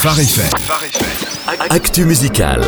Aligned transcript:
Phare 0.00 0.20
FM. 0.22 0.48
Actu 1.70 2.04
musical. 2.04 2.60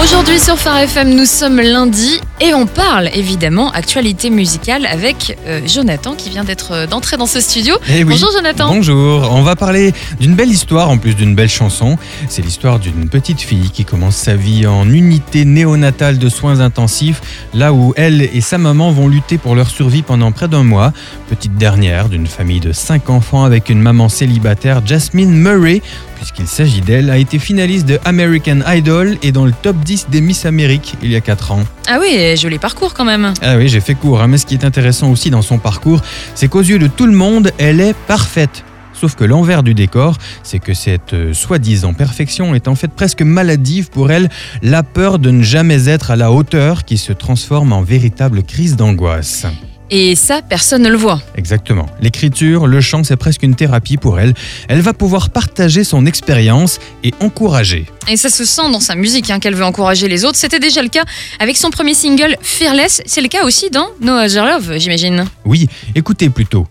Aujourd'hui 0.00 0.38
sur 0.38 0.56
Phare 0.56 0.78
FM, 0.82 1.14
nous 1.14 1.24
sommes 1.26 1.60
lundi 1.60 2.20
et 2.40 2.54
on 2.54 2.66
parle 2.66 3.10
évidemment 3.14 3.70
actualité 3.72 4.30
musicale 4.30 4.86
avec 4.86 5.36
euh, 5.46 5.60
Jonathan 5.66 6.14
qui 6.14 6.30
vient 6.30 6.44
d'être 6.44 6.72
euh, 6.72 6.86
d'entrer 6.86 7.16
dans 7.16 7.26
ce 7.26 7.40
studio. 7.40 7.74
Eh 7.88 8.04
oui. 8.04 8.10
Bonjour 8.10 8.30
Jonathan. 8.32 8.68
Bonjour, 8.68 9.28
on 9.32 9.42
va 9.42 9.56
parler 9.56 9.92
d'une 10.20 10.34
belle 10.34 10.50
histoire 10.50 10.90
en 10.90 10.98
plus 10.98 11.14
d'une 11.14 11.34
belle 11.34 11.48
chanson. 11.48 11.96
C'est 12.28 12.42
l'histoire 12.42 12.78
d'une 12.78 13.08
petite 13.08 13.40
fille 13.40 13.70
qui 13.70 13.84
commence 13.84 14.16
sa 14.16 14.34
vie 14.34 14.66
en 14.66 14.88
unité 14.88 15.44
néonatale 15.44 16.18
de 16.18 16.28
soins 16.28 16.60
intensifs, 16.60 17.20
là 17.54 17.72
où 17.72 17.92
elle 17.96 18.22
et 18.22 18.40
sa 18.40 18.58
maman 18.58 18.92
vont 18.92 19.08
lutter 19.08 19.38
pour 19.38 19.54
leur 19.54 19.68
survie 19.68 20.02
pendant 20.02 20.32
près 20.32 20.48
d'un 20.48 20.64
mois. 20.64 20.92
Petite 21.28 21.56
dernière 21.56 22.08
d'une 22.08 22.26
famille 22.26 22.60
de 22.60 22.72
5 22.72 23.10
enfants 23.10 23.44
avec 23.44 23.68
une 23.68 23.80
maman 23.80 24.08
célibataire, 24.08 24.82
Jasmine 24.86 25.34
Murray, 25.34 25.82
puisqu'il 26.16 26.46
s'agit 26.46 26.80
d'elle, 26.80 27.10
a 27.10 27.18
été 27.18 27.38
finaliste 27.38 27.86
de 27.86 27.98
American 28.04 28.60
Idol 28.66 29.16
et 29.22 29.32
dans 29.32 29.44
le 29.44 29.52
top 29.62 29.76
10 29.76 30.08
des 30.10 30.20
Miss 30.20 30.44
Amérique 30.46 30.94
il 31.02 31.10
y 31.10 31.16
a 31.16 31.20
4 31.20 31.52
ans. 31.52 31.64
Ah 31.86 31.98
oui, 32.00 32.27
joli 32.36 32.58
parcours 32.58 32.94
quand 32.94 33.04
même. 33.04 33.32
Ah 33.42 33.56
oui, 33.56 33.68
j'ai 33.68 33.80
fait 33.80 33.94
court, 33.94 34.20
hein, 34.20 34.28
mais 34.28 34.38
ce 34.38 34.46
qui 34.46 34.54
est 34.54 34.64
intéressant 34.64 35.10
aussi 35.10 35.30
dans 35.30 35.42
son 35.42 35.58
parcours, 35.58 36.00
c'est 36.34 36.48
qu'aux 36.48 36.60
yeux 36.60 36.78
de 36.78 36.86
tout 36.86 37.06
le 37.06 37.12
monde, 37.12 37.52
elle 37.58 37.80
est 37.80 37.94
parfaite. 38.06 38.64
Sauf 38.92 39.14
que 39.14 39.24
l'envers 39.24 39.62
du 39.62 39.74
décor, 39.74 40.16
c'est 40.42 40.58
que 40.58 40.74
cette 40.74 41.14
euh, 41.14 41.32
soi-disant 41.32 41.94
perfection 41.94 42.56
est 42.56 42.66
en 42.66 42.74
fait 42.74 42.88
presque 42.88 43.22
maladive 43.22 43.90
pour 43.90 44.10
elle, 44.10 44.28
la 44.60 44.82
peur 44.82 45.20
de 45.20 45.30
ne 45.30 45.42
jamais 45.42 45.88
être 45.88 46.10
à 46.10 46.16
la 46.16 46.32
hauteur 46.32 46.84
qui 46.84 46.98
se 46.98 47.12
transforme 47.12 47.72
en 47.72 47.82
véritable 47.82 48.42
crise 48.42 48.74
d'angoisse. 48.74 49.46
Et 49.90 50.14
ça, 50.14 50.42
personne 50.42 50.82
ne 50.82 50.90
le 50.90 50.96
voit. 50.96 51.20
Exactement. 51.36 51.86
L'écriture, 52.00 52.66
le 52.66 52.80
chant, 52.80 53.04
c'est 53.04 53.16
presque 53.16 53.42
une 53.42 53.54
thérapie 53.54 53.96
pour 53.96 54.20
elle. 54.20 54.34
Elle 54.68 54.80
va 54.80 54.92
pouvoir 54.92 55.30
partager 55.30 55.84
son 55.84 56.04
expérience 56.06 56.78
et 57.04 57.14
encourager. 57.20 57.86
Et 58.08 58.16
ça 58.16 58.28
se 58.28 58.44
sent 58.44 58.70
dans 58.70 58.80
sa 58.80 58.94
musique 58.94 59.30
hein, 59.30 59.38
qu'elle 59.38 59.54
veut 59.54 59.64
encourager 59.64 60.08
les 60.08 60.24
autres. 60.24 60.36
C'était 60.36 60.60
déjà 60.60 60.82
le 60.82 60.88
cas 60.88 61.04
avec 61.38 61.56
son 61.56 61.70
premier 61.70 61.94
single 61.94 62.36
Fearless. 62.42 63.02
C'est 63.06 63.20
le 63.22 63.28
cas 63.28 63.44
aussi 63.44 63.70
dans 63.70 63.88
No 64.00 64.12
Other 64.12 64.44
Love, 64.44 64.78
j'imagine. 64.78 65.24
Oui, 65.44 65.68
écoutez 65.94 66.28
plutôt. 66.28 66.66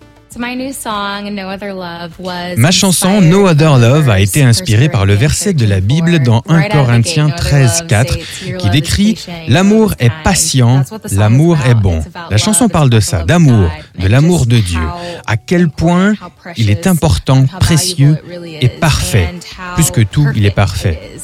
Ma 2.57 2.71
chanson 2.71 3.21
No 3.21 3.47
Other 3.47 3.77
Love 3.77 4.09
a 4.09 4.19
été 4.19 4.43
inspirée 4.43 4.89
par 4.89 5.05
le 5.05 5.13
verset 5.13 5.53
de 5.53 5.65
la 5.65 5.79
Bible 5.79 6.19
dans 6.19 6.43
1 6.47 6.63
Corinthiens 6.69 7.29
13, 7.29 7.85
4 7.87 8.17
qui 8.59 8.69
décrit 8.69 9.17
L'amour 9.47 9.93
est 9.99 10.11
patient, 10.23 10.83
l'amour 11.11 11.57
est 11.65 11.75
bon. 11.75 12.03
La 12.29 12.37
chanson 12.37 12.69
parle 12.69 12.89
de 12.89 12.99
ça, 12.99 13.23
d'amour, 13.23 13.69
de 13.99 14.07
l'amour 14.07 14.45
de 14.45 14.57
Dieu. 14.57 14.81
À 15.25 15.37
quel 15.37 15.69
point 15.69 16.13
il 16.55 16.69
est 16.69 16.87
important, 16.87 17.45
précieux 17.59 18.17
et 18.61 18.69
parfait. 18.69 19.33
Plus 19.75 19.91
que 19.91 20.01
tout, 20.01 20.27
il 20.35 20.45
est 20.45 20.51
parfait. 20.51 21.16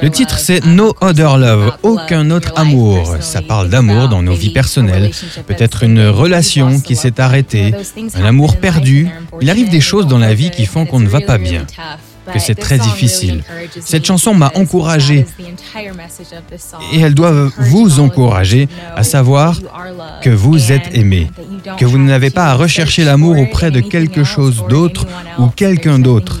Le 0.00 0.10
titre 0.10 0.38
c'est 0.38 0.64
No 0.64 0.94
Other 1.00 1.36
Love, 1.38 1.76
aucun 1.82 2.30
autre 2.30 2.52
amour. 2.56 3.16
Ça 3.20 3.42
parle 3.42 3.68
d'amour 3.68 4.08
dans 4.08 4.22
nos 4.22 4.34
vies 4.34 4.52
personnelles, 4.52 5.10
peut-être 5.46 5.82
une 5.82 6.06
relation 6.08 6.80
qui 6.80 6.96
s'est 6.96 7.20
arrêtée, 7.20 7.74
un 8.14 8.24
amour 8.24 8.56
perdu. 8.56 9.08
Il 9.40 9.50
arrive 9.50 9.70
des 9.70 9.80
choses 9.80 10.06
dans 10.06 10.18
la 10.18 10.34
vie 10.34 10.50
qui 10.50 10.66
font 10.66 10.86
qu'on 10.86 11.00
ne 11.00 11.08
va 11.08 11.20
pas 11.20 11.38
bien 11.38 11.66
que 12.32 12.38
c'est 12.38 12.54
très 12.54 12.78
difficile. 12.78 13.42
Cette 13.80 14.06
chanson 14.06 14.34
m'a 14.34 14.52
encouragé 14.54 15.26
et 16.92 17.00
elle 17.00 17.14
doit 17.14 17.50
vous 17.58 18.00
encourager 18.00 18.68
à 18.96 19.02
savoir 19.02 19.58
que 20.22 20.30
vous 20.30 20.72
êtes 20.72 20.94
aimé, 20.96 21.30
que 21.78 21.84
vous 21.84 21.98
n'avez 21.98 22.30
pas 22.30 22.46
à 22.46 22.54
rechercher 22.54 23.04
l'amour 23.04 23.38
auprès 23.38 23.70
de 23.70 23.80
quelque 23.80 24.24
chose 24.24 24.64
d'autre 24.68 25.06
ou 25.38 25.48
quelqu'un 25.48 25.98
d'autre. 25.98 26.40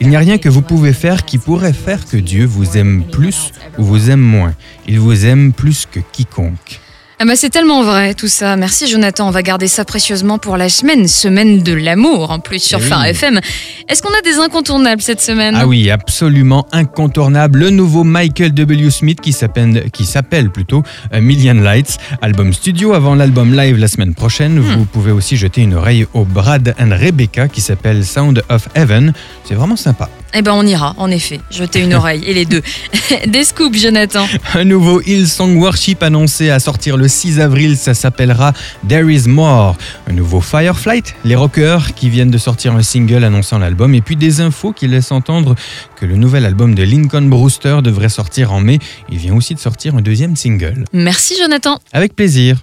Il 0.00 0.08
n'y 0.08 0.16
a 0.16 0.20
rien 0.20 0.38
que 0.38 0.48
vous 0.48 0.62
pouvez 0.62 0.92
faire 0.92 1.24
qui 1.24 1.38
pourrait 1.38 1.72
faire 1.72 2.04
que 2.06 2.16
Dieu 2.16 2.44
vous 2.44 2.76
aime 2.76 3.04
plus 3.10 3.52
ou 3.78 3.84
vous 3.84 4.10
aime 4.10 4.20
moins. 4.20 4.54
Il 4.86 5.00
vous 5.00 5.26
aime 5.26 5.52
plus 5.52 5.86
que 5.90 6.00
quiconque. 6.12 6.80
Ah 7.20 7.24
bah 7.26 7.36
c'est 7.36 7.50
tellement 7.50 7.84
vrai 7.84 8.14
tout 8.14 8.26
ça. 8.28 8.56
Merci 8.56 8.88
Jonathan, 8.88 9.28
on 9.28 9.30
va 9.30 9.42
garder 9.42 9.68
ça 9.68 9.84
précieusement 9.84 10.38
pour 10.38 10.56
la 10.56 10.68
semaine, 10.68 11.06
semaine 11.06 11.62
de 11.62 11.72
l'amour 11.72 12.32
en 12.32 12.40
plus 12.40 12.58
sur 12.60 12.78
Eh 12.80 12.82
oui. 12.82 12.88
Phare 12.88 13.06
FM. 13.06 13.40
Est-ce 13.88 14.02
qu'on 14.02 14.12
a 14.12 14.20
des 14.22 14.38
incontournables 14.38 15.00
cette 15.00 15.20
semaine? 15.20 15.54
Ah 15.56 15.66
oui, 15.66 15.90
absolument 15.90 16.66
incontournable. 16.72 17.60
Le 17.60 17.70
nouveau 17.70 18.02
Michael 18.02 18.52
W. 18.52 18.90
Smith 18.90 19.20
qui 19.20 19.32
s'appelle, 19.32 19.90
qui 19.92 20.04
s'appelle 20.06 20.50
plutôt 20.50 20.82
Million 21.12 21.54
Lights, 21.54 21.98
album 22.20 22.52
studio 22.52 22.94
avant 22.94 23.14
l'album 23.14 23.54
live 23.54 23.78
la 23.78 23.88
semaine 23.88 24.14
prochaine. 24.14 24.58
Vous 24.58 24.84
pouvez 24.84 25.12
aussi 25.12 25.36
jeter 25.36 25.60
une 25.62 25.74
oreille 25.74 26.06
au 26.14 26.24
Brad 26.24 26.74
and 26.80 26.90
Rebecca 26.90 27.46
qui 27.46 27.60
s'appelle 27.60 28.04
Sound 28.04 28.42
of 28.48 28.68
Heaven. 28.74 29.12
C'est 29.44 29.54
vraiment 29.54 29.76
sympa. 29.76 30.08
Eh 30.36 30.42
ben 30.42 30.52
on 30.52 30.66
ira, 30.66 30.94
en 30.98 31.10
effet. 31.12 31.40
Jeter 31.48 31.80
une 31.80 31.94
oreille 31.94 32.24
et 32.26 32.34
les 32.34 32.44
deux. 32.44 32.62
des 33.26 33.44
scoops 33.44 33.78
Jonathan. 33.78 34.26
Un 34.54 34.64
nouveau 34.64 35.00
Hillsong 35.00 35.56
Worship 35.56 36.02
annoncé 36.02 36.50
à 36.50 36.58
sortir 36.58 36.96
le 36.96 37.06
6 37.06 37.38
avril, 37.38 37.76
ça 37.76 37.94
s'appellera 37.94 38.52
There 38.88 39.12
Is 39.12 39.28
More. 39.28 39.76
Un 40.08 40.12
nouveau 40.12 40.40
Fireflight, 40.40 41.14
les 41.24 41.36
rockers 41.36 41.94
qui 41.94 42.10
viennent 42.10 42.32
de 42.32 42.38
sortir 42.38 42.74
un 42.74 42.82
single 42.82 43.22
annonçant 43.22 43.58
l'album, 43.58 43.94
et 43.94 44.00
puis 44.00 44.16
des 44.16 44.40
infos 44.40 44.72
qui 44.72 44.88
laissent 44.88 45.12
entendre 45.12 45.54
que 45.94 46.04
le 46.04 46.16
nouvel 46.16 46.44
album 46.44 46.74
de 46.74 46.82
Lincoln 46.82 47.28
Brewster 47.28 47.78
devrait 47.82 48.08
sortir 48.08 48.52
en 48.52 48.60
mai. 48.60 48.80
Il 49.10 49.18
vient 49.18 49.34
aussi 49.34 49.54
de 49.54 49.60
sortir 49.60 49.94
un 49.94 50.02
deuxième 50.02 50.34
single. 50.34 50.84
Merci 50.92 51.34
Jonathan. 51.38 51.78
Avec 51.92 52.16
plaisir. 52.16 52.58